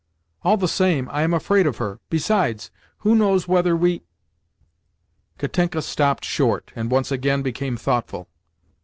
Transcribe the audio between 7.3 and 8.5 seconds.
became thoughtful.